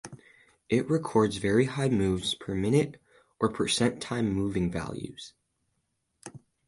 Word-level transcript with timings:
It 0.67 0.89
records 0.89 1.37
very 1.37 1.65
high 1.65 1.89
moves 1.89 2.33
per 2.33 2.55
minute 2.55 2.99
or 3.39 3.49
percent 3.51 4.01
time 4.01 4.33
moving 4.33 4.71
values. 4.71 5.35